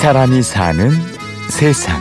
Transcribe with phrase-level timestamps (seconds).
[0.00, 0.90] 사람이 사는
[1.50, 2.00] 세상.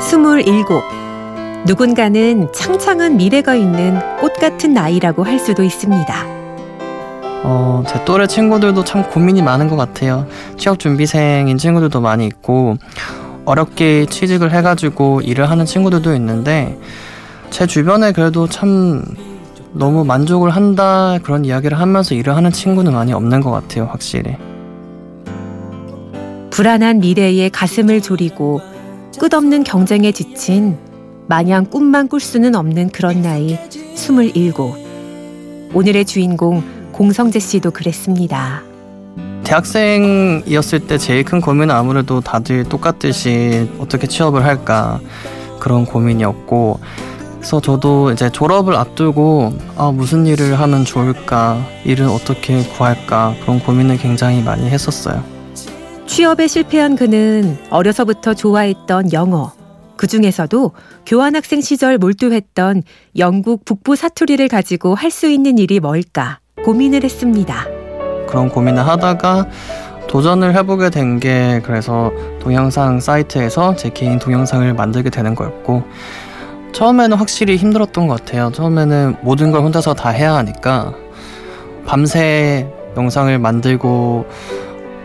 [0.00, 0.82] 스물일곱.
[1.66, 6.24] 누군가는 창창한 미래가 있는 꽃 같은 나이라고 할 수도 있습니다.
[7.44, 10.26] 어, 제 또래 친구들도 참 고민이 많은 것 같아요.
[10.56, 12.78] 취업 준비생인 친구들도 많이 있고,
[13.44, 16.78] 어렵게 취직을 해가지고 일을 하는 친구들도 있는데,
[17.50, 19.02] 제 주변에 그래도 참
[19.72, 24.36] 너무 만족을 한다 그런 이야기를 하면서 일을 하는 친구는 많이 없는 것 같아요, 확실히.
[26.50, 28.60] 불안한 미래에 가슴을 졸이고
[29.18, 30.78] 끝없는 경쟁에 지친
[31.26, 33.58] 마냥 꿈만 꿀 수는 없는 그런 나이
[33.94, 34.76] 스물일곱.
[35.72, 38.62] 오늘의 주인공 공성재 씨도 그랬습니다.
[39.44, 45.00] 대학생이었을 때 제일 큰 고민은 아무래도 다들 똑같듯이 어떻게 취업을 할까
[45.60, 46.80] 그런 고민이었고
[47.40, 53.96] 그래서 저도 이제 졸업을 앞두고 아 무슨 일을 하면 좋을까 일은 어떻게 구할까 그런 고민을
[53.96, 55.24] 굉장히 많이 했었어요.
[56.06, 59.52] 취업에 실패한 그는 어려서부터 좋아했던 영어,
[59.96, 60.72] 그 중에서도
[61.06, 62.82] 교환학생 시절 몰두했던
[63.16, 67.64] 영국 북부 사투리를 가지고 할 수 있는 일이 뭘까 고민을 했습니다.
[68.28, 69.48] 그런 고민을 하다가
[70.08, 75.84] 도전을 해보게 된 게 그래서 동영상 사이트에서 제 개인 동영상을 만들게 되는 거였고
[76.72, 78.50] 처음에는 확실히 힘들었던 것 같아요.
[78.52, 80.94] 처음에는 모든 걸 혼자서 다 해야 하니까
[81.86, 84.26] 밤새 영상을 만들고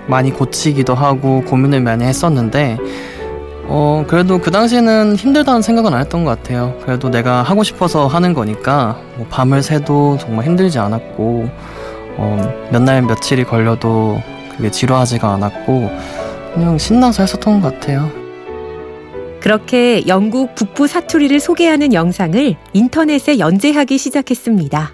[0.07, 2.77] 많이 고치기도 하고 고민을 많이 했었는데
[3.67, 6.75] 어 그래도 그 당시에는 힘들다는 생각은 안 했던 것 같아요.
[6.85, 11.50] 그래도 내가 하고 싶어서 하는 거니까 뭐 밤을 새도 정말 힘들지 않았고
[12.17, 14.22] 어, 몇 날 며칠이 걸려도
[14.55, 15.89] 그게 지루하지가 않았고
[16.53, 18.09] 그냥 신나서 했었던 것 같아요.
[19.45, 24.91] 그렇게 영국 북부 사투리를 소개하는 영상을 인터넷에 연재하기 시작했습니다.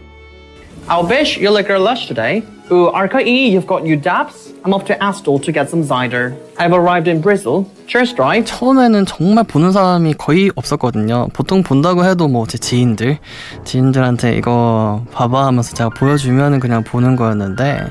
[0.90, 2.44] I'll bet you like our lunch today.
[2.70, 4.52] Ooh, RKE, you've got new daps.
[4.66, 6.36] I'm off to Astor to get some cider.
[6.60, 7.64] I've arrived in Bristol.
[7.88, 8.44] Cheers, drive.
[8.44, 11.30] 처음에는 정말 보는 사람이 거의 없었거든요.
[11.32, 13.20] 보통 본다고 해도 뭐 제 지인들,
[13.64, 17.86] 지인들한테 이거 봐봐 하면서 제가 보여주면은 그냥 보는 거였는데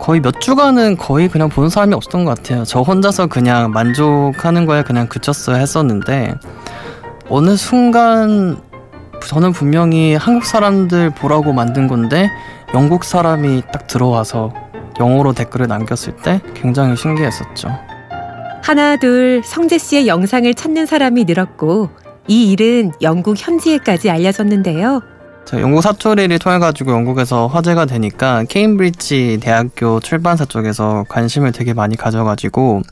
[0.00, 2.64] 거의 몇 주간은 거의 그냥 보는 사람이 없었던 것 같아요.
[2.64, 6.34] 저 혼자서 그냥 만족하는 거에 그냥 그쳤어야 했었는데
[7.28, 8.58] 어느 순간
[9.22, 12.30] 저는 분명히 한국 사람들 보라고 만든 건데
[12.74, 14.52] 영국 사람이 딱 들어와서
[14.98, 17.68] 영어로 댓글을 남겼을 때 굉장히 신기했었죠.
[18.62, 21.90] 하나 둘 성재 씨의 영상을 찾는 사람이 늘었고
[22.26, 25.02] 이 일은 영국 현지에까지 알려졌는데요.
[25.50, 31.96] 제가 영국 사투리를 통해 가지고 영국에서 화제가 되니까 케임브리지 대학교 출판사 쪽에서 관심을 되게 많이
[31.96, 32.82] 가져가지고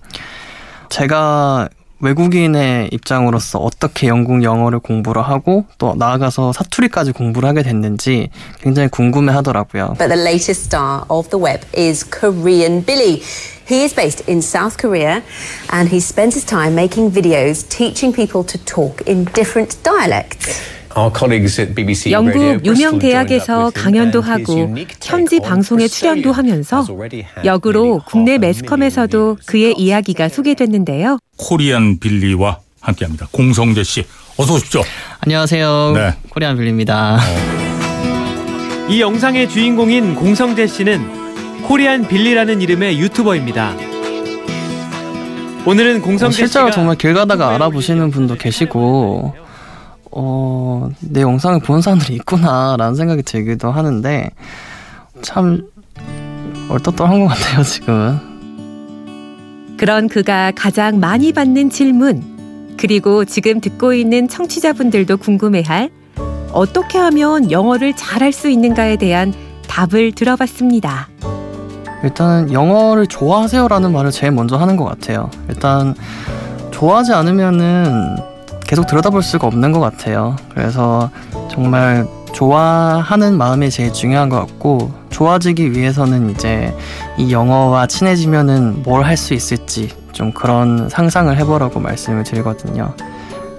[0.88, 1.68] 제가
[2.00, 8.30] 외국인의 입장으로서 어떻게 영국 영어를 공부를 하고 또 나아가서 사투리까지 공부를 하게 됐는지
[8.60, 9.94] 굉장히 궁금해 하더라고요.
[9.96, 13.22] But the latest star of the web is Korean Billy.
[13.68, 15.22] He is based in South Korea
[15.70, 20.77] and he spends his time making videos teaching people to talk in different dialects.
[22.10, 26.86] 영국 유명 대학에서 강연도 하고 현지 방송에 출연도 하면서
[27.44, 31.18] 역으로 국내 매스컴에서도 그의 이야기가 소개됐는데요.
[31.36, 33.28] 코리안 빌리와 함께합니다.
[33.30, 34.04] 공성재 씨,
[34.36, 34.82] 어서 오십시오.
[35.20, 35.92] 안녕하세요.
[35.94, 36.14] 네.
[36.30, 37.18] 코리안 빌리입니다.
[38.88, 43.76] 이 영상의 주인공인 공성재 씨는 코리안 빌리라는 이름의 유튜버입니다.
[45.66, 49.47] 오늘은 공성재 실제로 씨가 정말 길 가다가 알아보시는 분도 계시고
[50.20, 54.30] 어, 내 영상을 보는 사람들이 있구나라는 생각이 들기도 하는데
[55.22, 55.68] 참
[56.68, 58.18] 얼떨떨한 것 같아요 지금은.
[59.78, 65.90] 그런 그가 가장 많이 받는 질문, 그리고 지금 듣고 있는 청취자분들도 궁금해할
[66.52, 69.32] 어떻게 하면 영어를 잘할 수 있는가에 대한
[69.68, 71.08] 답을 들어봤습니다.
[72.02, 75.30] 일단은 영어를 좋아하세요라는 말을 제일 먼저 하는 것 같아요.
[75.48, 75.94] 일단
[76.72, 78.37] 좋아하지 않으면은
[78.68, 80.36] 계속 들여다볼 수가 없는 것 같아요.
[80.54, 81.10] 그래서
[81.50, 86.76] 정말 좋아하는 마음이 제일 중요한 것 같고 좋아지기 위해서는 이제
[87.16, 92.92] 이 영어와 친해지면은 뭘 할 수 있을지 좀 그런 상상을 해보라고 말씀을 드리거든요.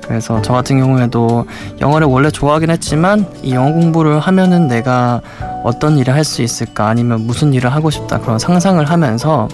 [0.08, 1.46] 그래서 저 같은 경우에도
[1.82, 5.22] 영어를 원래 좋아하긴 했지만 이 영어 공부를 하면은 내가
[5.64, 9.48] 어떤 일을 할 수 있을까 아니면 무슨 일을 하고 싶다 그런 상상을 하면서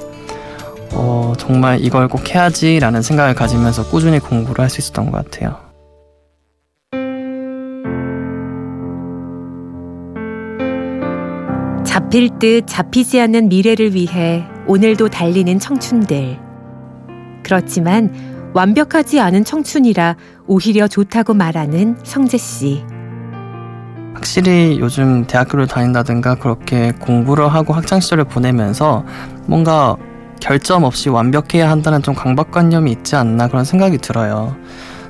[0.96, 5.58] 어, 정말 이걸 꼭 해야지라는 생각을 가지면서 꾸준히 공부를 할 수 있었던 것 같아요.
[11.84, 16.38] 잡힐 듯 잡히지 않는 미래를 위해 오늘도 달리는 청춘들.
[17.44, 18.12] 그렇지만
[18.54, 20.16] 완벽하지 않은 청춘이라
[20.48, 22.84] 오히려 좋다고 말하는 성재 씨.
[24.14, 29.06] 확실히 요즘 대학교를 다닌다든가 그렇게 공부를 하고 학창 시절을 보내면서
[29.46, 29.98] 뭔가
[30.40, 34.56] 결점 없이 완벽해야 한다는 좀 강박관념이 있지 않나 그런 생각이 들어요.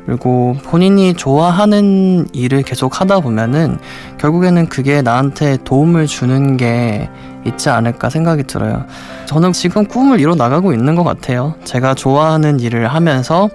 [0.06, 3.80] 그리고 본인이 좋아하는 일을 계속 하다 보면은
[4.19, 7.10] 결국에는 그게 나한테 도움을 주는 게
[7.45, 8.86] 있지 않을까 생각이 들어요.
[9.25, 11.56] 저는 지금 꿈을 이뤄 나가고 있는 것 같아요.
[11.63, 13.50] 제가 좋아하는 일을 하면서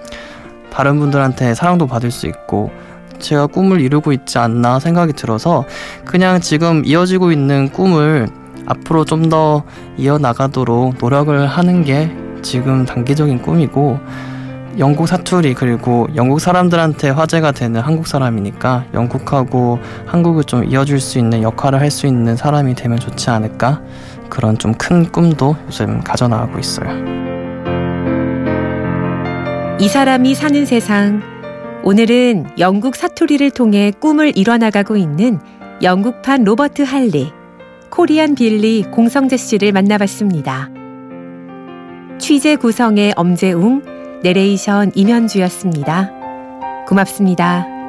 [0.73, 2.71] 다른 분들한테 사랑도 받을 수 있고
[3.19, 5.65] 제가 꿈을 이루고 있지 않나 생각이 들어서
[6.05, 8.29] 그냥 지금 이어지고 있는 꿈을
[8.71, 9.63] 앞으로 좀 더
[9.99, 12.11] 이어나가도록 노력을 하는 게
[12.43, 13.99] 지금 단기적인 꿈이고
[14.79, 21.43] 영국 사투리 그리고 영국 사람들한테 화제가 되는 한국 사람이니까 영국하고 한국을 좀 이어줄 수 있는
[21.43, 23.83] 역할을 할 수 있는 사람이 되면 좋지 않을까
[24.31, 26.89] 그런 좀 큰 꿈도 요즘 가져나가고 있어요.
[29.81, 31.21] 이 사람이 사는 세상.
[31.83, 35.41] 오늘은 영국 사투리를 통해 꿈을 이뤄나가고 있는
[35.83, 37.33] 영국판 로버트 할리,
[37.91, 40.71] 코리안 빌리 공성재 씨를 만나봤습니다.
[42.19, 43.83] 취재 구성의 엄재웅,
[44.23, 46.13] 내레이션 임현주였습니다.
[46.87, 47.80] 고맙습니다.